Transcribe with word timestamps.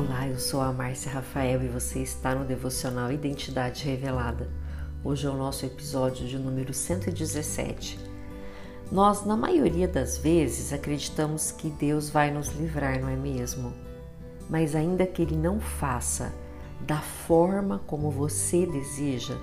Olá, 0.00 0.26
eu 0.26 0.38
sou 0.38 0.62
a 0.62 0.72
Márcia 0.72 1.12
Rafael 1.12 1.62
e 1.62 1.68
você 1.68 1.98
está 1.98 2.34
no 2.34 2.46
devocional 2.46 3.12
Identidade 3.12 3.84
Revelada. 3.84 4.48
Hoje 5.04 5.26
é 5.26 5.30
o 5.30 5.36
nosso 5.36 5.66
episódio 5.66 6.26
de 6.26 6.38
número 6.38 6.72
117. 6.72 8.00
Nós, 8.90 9.26
na 9.26 9.36
maioria 9.36 9.86
das 9.86 10.16
vezes, 10.16 10.72
acreditamos 10.72 11.52
que 11.52 11.68
Deus 11.68 12.08
vai 12.08 12.30
nos 12.30 12.48
livrar, 12.48 12.98
não 12.98 13.10
é 13.10 13.14
mesmo? 13.14 13.74
Mas 14.48 14.74
ainda 14.74 15.06
que 15.06 15.20
Ele 15.20 15.36
não 15.36 15.60
faça 15.60 16.32
da 16.80 17.02
forma 17.02 17.82
como 17.86 18.10
você 18.10 18.64
deseja, 18.64 19.36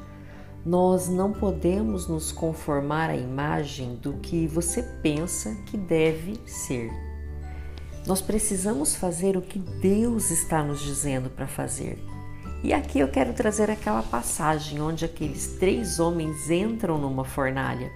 nós 0.65 1.07
não 1.07 1.33
podemos 1.33 2.07
nos 2.07 2.31
conformar 2.31 3.11
à 3.11 3.15
imagem 3.15 3.95
do 3.97 4.13
que 4.13 4.47
você 4.47 4.81
pensa 4.81 5.53
que 5.67 5.77
deve 5.77 6.41
ser. 6.47 6.89
Nós 8.05 8.21
precisamos 8.21 8.95
fazer 8.95 9.35
o 9.35 9.41
que 9.41 9.59
Deus 9.59 10.29
está 10.31 10.63
nos 10.63 10.81
dizendo 10.81 11.29
para 11.29 11.47
fazer. 11.47 11.97
E 12.63 12.73
aqui 12.73 12.99
eu 12.99 13.07
quero 13.07 13.33
trazer 13.33 13.69
aquela 13.69 14.01
passagem 14.01 14.81
onde 14.81 15.05
aqueles 15.05 15.57
três 15.59 15.99
homens 15.99 16.49
entram 16.49 16.97
numa 16.97 17.23
fornalha. 17.23 17.91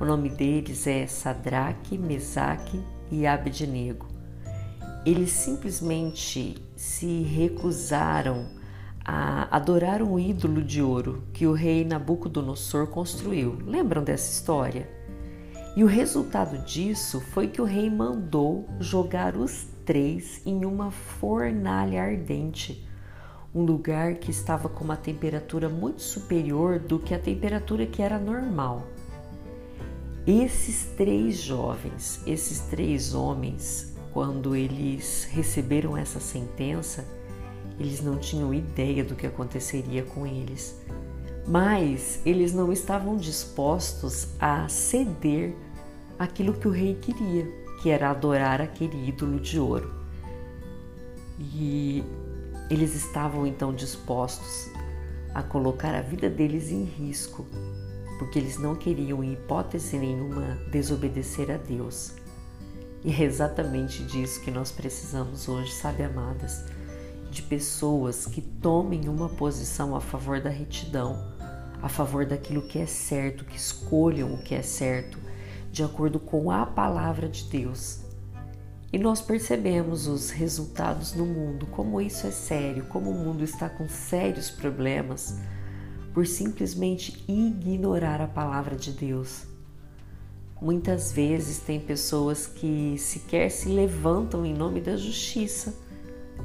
O 0.00 0.04
nome 0.04 0.28
deles 0.28 0.86
é 0.86 1.06
Sadraque, 1.06 1.98
Mesaque 1.98 2.80
e 3.10 3.26
Abednego. 3.26 4.06
Eles 5.04 5.30
simplesmente 5.32 6.56
se 6.74 7.22
recusaram 7.22 8.46
a 9.04 9.54
adorar 9.54 10.02
um 10.02 10.18
ídolo 10.18 10.62
de 10.62 10.80
ouro 10.80 11.22
que 11.32 11.46
o 11.46 11.52
rei 11.52 11.84
Nabucodonosor 11.84 12.86
construiu. 12.86 13.58
Lembram 13.66 14.02
dessa 14.02 14.32
história? 14.32 14.88
E 15.76 15.82
o 15.82 15.88
resultado 15.88 16.56
disso 16.58 17.20
foi 17.20 17.48
que 17.48 17.60
o 17.60 17.64
rei 17.64 17.90
mandou 17.90 18.68
jogar 18.78 19.36
os 19.36 19.66
três 19.84 20.40
em 20.46 20.64
uma 20.64 20.92
fornalha 20.92 22.00
ardente, 22.00 22.86
um 23.52 23.62
lugar 23.62 24.14
que 24.14 24.30
estava 24.30 24.68
com 24.68 24.84
uma 24.84 24.96
temperatura 24.96 25.68
muito 25.68 26.00
superior 26.00 26.78
do 26.78 27.00
que 27.00 27.12
a 27.12 27.18
temperatura 27.18 27.86
que 27.86 28.00
era 28.00 28.20
normal. 28.20 28.86
Esses 30.24 30.84
três 30.96 31.38
jovens, 31.38 32.22
esses 32.24 32.60
três 32.60 33.12
homens, 33.12 33.96
quando 34.12 34.54
eles 34.54 35.24
receberam 35.32 35.96
essa 35.96 36.20
sentença, 36.20 37.04
eles 37.80 38.00
não 38.00 38.16
tinham 38.16 38.54
ideia 38.54 39.02
do 39.02 39.16
que 39.16 39.26
aconteceria 39.26 40.04
com 40.04 40.24
eles 40.24 40.80
mas 41.46 42.20
eles 42.24 42.54
não 42.54 42.72
estavam 42.72 43.16
dispostos 43.16 44.28
a 44.40 44.68
ceder 44.68 45.54
aquilo 46.18 46.54
que 46.54 46.68
o 46.68 46.70
rei 46.70 46.94
queria, 46.94 47.46
que 47.82 47.90
era 47.90 48.10
adorar 48.10 48.60
aquele 48.60 49.08
ídolo 49.08 49.40
de 49.40 49.58
ouro. 49.58 49.92
E 51.38 52.04
eles 52.70 52.94
estavam 52.94 53.46
então 53.46 53.74
dispostos 53.74 54.70
a 55.34 55.42
colocar 55.42 55.94
a 55.94 56.00
vida 56.00 56.30
deles 56.30 56.70
em 56.70 56.84
risco, 56.84 57.44
porque 58.18 58.38
eles 58.38 58.58
não 58.58 58.74
queriam, 58.74 59.22
em 59.22 59.32
hipótese 59.32 59.98
nenhuma, 59.98 60.58
desobedecer 60.70 61.50
a 61.50 61.56
Deus. 61.56 62.12
E 63.04 63.12
é 63.12 63.22
exatamente 63.22 64.02
disso 64.04 64.40
que 64.40 64.50
nós 64.50 64.70
precisamos 64.70 65.48
hoje, 65.48 65.72
sabe, 65.72 66.04
amadas? 66.04 66.64
De 67.30 67.42
pessoas 67.42 68.26
que 68.26 68.40
tomem 68.40 69.08
uma 69.08 69.28
posição 69.28 69.94
a 69.96 70.00
favor 70.00 70.40
da 70.40 70.48
retidão 70.48 71.34
a 71.84 71.88
favor 71.90 72.24
daquilo 72.24 72.62
que 72.62 72.78
é 72.78 72.86
certo, 72.86 73.44
que 73.44 73.58
escolham 73.58 74.32
o 74.32 74.38
que 74.38 74.54
é 74.54 74.62
certo, 74.62 75.18
de 75.74 75.82
acordo 75.82 76.20
com 76.20 76.52
a 76.52 76.64
palavra 76.64 77.28
de 77.28 77.42
Deus. 77.50 77.98
E 78.92 78.96
nós 78.96 79.20
percebemos 79.20 80.06
os 80.06 80.30
resultados 80.30 81.14
no 81.14 81.26
mundo, 81.26 81.66
como 81.66 82.00
isso 82.00 82.28
é 82.28 82.30
sério, 82.30 82.84
como 82.84 83.10
o 83.10 83.14
mundo 83.14 83.42
está 83.42 83.68
com 83.68 83.88
sérios 83.88 84.50
problemas 84.50 85.36
por 86.12 86.28
simplesmente 86.28 87.24
ignorar 87.26 88.20
a 88.20 88.28
palavra 88.28 88.76
de 88.76 88.92
Deus. 88.92 89.46
Muitas 90.62 91.10
vezes 91.10 91.58
tem 91.58 91.80
pessoas 91.80 92.46
que 92.46 92.96
sequer 92.96 93.50
se 93.50 93.68
levantam 93.68 94.46
em 94.46 94.54
nome 94.54 94.80
da 94.80 94.96
justiça, 94.96 95.74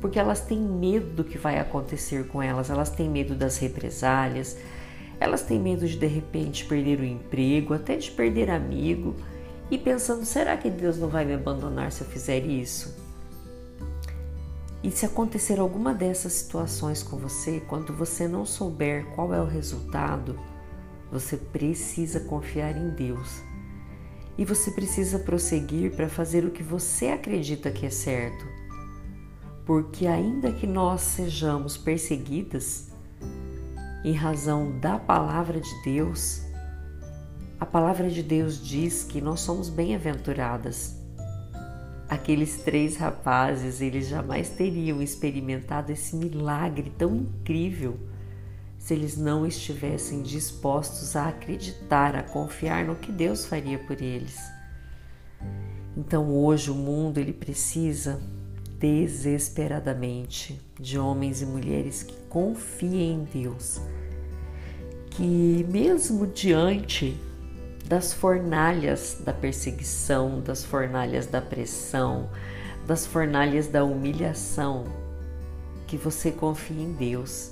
porque 0.02 0.18
elas 0.18 0.42
têm 0.42 0.58
medo 0.60 1.18
do 1.18 1.24
que 1.24 1.38
vai 1.38 1.60
acontecer 1.60 2.28
com 2.30 2.42
elas, 2.42 2.72
elas 2.72 2.90
têm 2.90 3.08
medo 3.08 3.36
das 3.36 3.60
represálias, 3.60 4.58
elas 5.20 5.42
têm 5.42 5.60
medo 5.60 5.88
de 5.88 5.98
de 5.98 6.08
repente 6.08 6.66
perder 6.66 7.00
o 7.00 7.06
emprego, 7.06 7.74
até 7.74 7.98
de 7.98 8.10
perder 8.12 8.50
amigo 8.50 9.16
e 9.70 9.78
pensando: 9.78 10.26
será 10.26 10.56
que 10.56 10.70
Deus 10.70 10.98
não 10.98 11.10
vai 11.10 11.26
me 11.26 11.34
abandonar 11.34 11.92
se 11.92 12.02
eu 12.02 12.08
fizer 12.08 12.46
isso? 12.46 12.96
E 14.82 14.90
se 14.90 15.06
acontecer 15.06 15.60
alguma 15.60 15.94
dessas 15.94 16.32
situações 16.34 17.04
com 17.04 17.18
você, 17.18 17.62
quando 17.68 17.94
você 17.94 18.28
não 18.28 18.46
souber 18.46 19.06
qual 19.08 19.34
é 19.34 19.42
o 19.42 19.46
resultado, 19.46 20.40
você 21.12 21.36
precisa 21.36 22.22
confiar 22.22 22.78
em 22.78 22.90
Deus. 22.92 23.42
E 24.38 24.46
você 24.46 24.72
precisa 24.72 25.20
prosseguir 25.20 25.92
para 25.98 26.08
fazer 26.08 26.46
o 26.46 26.52
que 26.52 26.64
você 26.64 27.08
acredita 27.08 27.72
que 27.72 27.86
é 27.86 27.90
certo. 27.90 28.46
Porque, 29.66 30.08
ainda 30.08 30.50
que 30.54 30.66
nós 30.66 31.02
sejamos 31.02 31.76
perseguidas, 31.76 32.89
em 34.04 34.14
razão 34.14 34.80
da 34.80 34.98
palavra 34.98 35.60
de 35.60 35.84
Deus, 35.84 36.42
a 37.60 37.66
palavra 37.66 38.10
de 38.10 38.24
Deus 38.24 38.66
diz 38.66 39.04
que 39.04 39.20
nós 39.20 39.42
somos 39.42 39.70
bem-aventuradas. 39.70 40.96
Aqueles 42.08 42.64
três 42.64 42.96
rapazes, 42.96 43.82
eles 43.82 44.08
jamais 44.08 44.50
teriam 44.50 45.02
experimentado 45.02 45.92
esse 45.92 46.16
milagre 46.16 46.92
tão 46.98 47.16
incrível 47.16 48.00
se 48.78 48.94
eles 48.94 49.18
não 49.18 49.46
estivessem 49.46 50.24
dispostos 50.24 51.16
a 51.16 51.28
acreditar, 51.28 52.16
a 52.16 52.24
confiar 52.24 52.86
no 52.86 52.96
que 52.96 53.12
Deus 53.12 53.46
faria 53.46 53.78
por 53.78 54.02
eles. 54.02 54.40
Então 55.98 56.34
hoje 56.34 56.72
o 56.72 56.76
mundo 56.76 57.18
ele 57.18 57.34
precisa 57.34 58.22
desesperadamente 58.80 60.60
de 60.80 60.98
homens 60.98 61.42
e 61.42 61.46
mulheres 61.46 62.02
que 62.02 62.16
confiem 62.30 63.14
em 63.14 63.24
Deus, 63.42 63.82
que 65.12 65.66
mesmo 65.70 66.26
diante 66.26 67.20
das 67.86 68.14
fornalhas 68.14 69.18
da 69.26 69.34
perseguição, 69.34 70.40
das 70.40 70.64
fornalhas 70.64 71.26
da 71.26 71.42
pressão, 71.42 72.30
das 72.88 73.06
fornalhas 73.06 73.68
da 73.68 73.84
humilhação, 73.84 74.86
que 75.86 75.98
você 75.98 76.32
confie 76.32 76.82
em 76.82 76.94
Deus. 76.94 77.52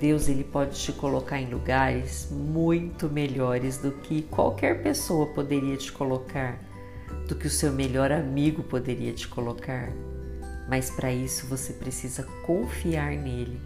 Deus 0.00 0.28
ele 0.28 0.42
pode 0.42 0.78
te 0.78 0.92
colocar 0.92 1.40
em 1.40 1.48
lugares 1.48 2.28
muito 2.30 3.08
melhores 3.08 3.78
do 3.78 3.92
que 3.92 4.22
qualquer 4.22 4.82
pessoa 4.82 5.26
poderia 5.26 5.76
te 5.76 5.92
colocar 5.92 6.58
do 7.26 7.34
que 7.34 7.46
o 7.46 7.50
seu 7.50 7.72
melhor 7.72 8.12
amigo 8.12 8.62
poderia 8.62 9.12
te 9.12 9.26
colocar. 9.28 9.90
Mas 10.68 10.90
para 10.90 11.12
isso 11.12 11.46
você 11.46 11.72
precisa 11.72 12.22
confiar 12.46 13.12
nele. 13.12 13.60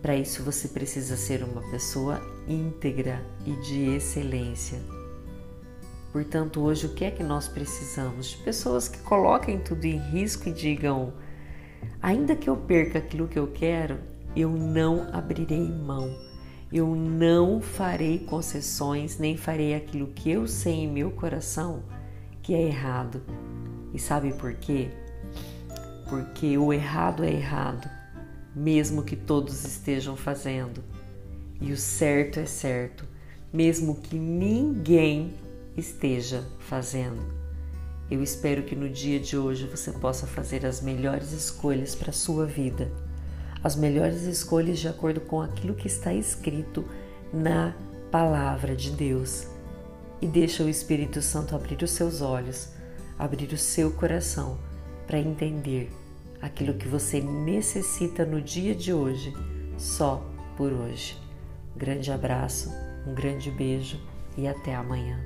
Para 0.00 0.16
isso 0.16 0.42
você 0.42 0.68
precisa 0.68 1.16
ser 1.16 1.42
uma 1.44 1.62
pessoa 1.70 2.20
íntegra 2.48 3.24
e 3.46 3.52
de 3.62 3.94
excelência. 3.94 4.78
Portanto, 6.12 6.60
hoje 6.60 6.86
o 6.86 6.94
que 6.94 7.04
é 7.04 7.10
que 7.10 7.22
nós 7.22 7.48
precisamos? 7.48 8.30
De 8.30 8.36
pessoas 8.38 8.88
que 8.88 8.98
coloquem 8.98 9.58
tudo 9.58 9.84
em 9.84 9.98
risco 9.98 10.48
e 10.48 10.52
digam: 10.52 11.12
ainda 12.02 12.36
que 12.36 12.50
eu 12.50 12.56
perca 12.56 12.98
aquilo 12.98 13.28
que 13.28 13.38
eu 13.38 13.46
quero, 13.46 13.98
eu 14.36 14.50
não 14.50 15.08
abrirei 15.12 15.66
mão. 15.66 16.14
Eu 16.72 16.94
não 16.94 17.60
farei 17.60 18.18
concessões, 18.18 19.18
nem 19.18 19.36
farei 19.36 19.74
aquilo 19.74 20.06
que 20.06 20.30
eu 20.30 20.48
sei 20.48 20.84
em 20.84 20.90
meu 20.90 21.10
coração 21.10 21.82
que 22.42 22.54
é 22.54 22.62
errado. 22.62 23.22
E 23.94 23.98
sabe 23.98 24.32
por 24.32 24.54
quê? 24.54 24.88
Porque 26.08 26.58
o 26.58 26.72
errado 26.72 27.24
é 27.24 27.30
errado, 27.30 27.88
mesmo 28.54 29.02
que 29.02 29.16
todos 29.16 29.64
estejam 29.64 30.16
fazendo. 30.16 30.82
E 31.60 31.72
o 31.72 31.76
certo 31.76 32.40
é 32.40 32.46
certo, 32.46 33.06
mesmo 33.52 34.00
que 34.00 34.16
ninguém 34.16 35.34
esteja 35.76 36.44
fazendo. 36.58 37.22
Eu 38.10 38.22
espero 38.22 38.64
que 38.64 38.74
no 38.76 38.88
dia 38.90 39.18
de 39.18 39.38
hoje 39.38 39.66
você 39.66 39.92
possa 39.92 40.26
fazer 40.26 40.66
as 40.66 40.82
melhores 40.82 41.32
escolhas 41.32 41.94
para 41.94 42.10
a 42.10 42.14
sua 42.14 42.44
vida. 42.44 42.90
As 43.62 43.76
melhores 43.76 44.22
escolhas 44.22 44.80
de 44.80 44.88
acordo 44.88 45.20
com 45.20 45.40
aquilo 45.40 45.74
que 45.74 45.86
está 45.86 46.12
escrito 46.12 46.84
na 47.32 47.74
palavra 48.10 48.74
de 48.76 48.90
Deus 48.90 49.51
e 50.22 50.26
deixa 50.26 50.62
o 50.62 50.68
Espírito 50.68 51.20
Santo 51.20 51.56
abrir 51.56 51.82
os 51.82 51.90
seus 51.90 52.22
olhos, 52.22 52.68
abrir 53.18 53.52
o 53.52 53.58
seu 53.58 53.90
coração 53.90 54.56
para 55.04 55.18
entender 55.18 55.90
aquilo 56.40 56.74
que 56.74 56.86
você 56.86 57.20
necessita 57.20 58.24
no 58.24 58.40
dia 58.40 58.72
de 58.72 58.92
hoje, 58.92 59.34
só 59.76 60.24
por 60.56 60.72
hoje. 60.72 61.20
Um 61.74 61.78
grande 61.78 62.12
abraço, 62.12 62.70
um 63.04 63.14
grande 63.14 63.50
beijo 63.50 64.00
e 64.36 64.46
até 64.46 64.76
amanhã. 64.76 65.18